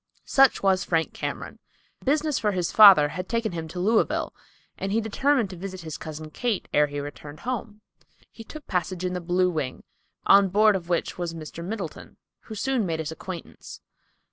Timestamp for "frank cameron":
0.83-1.59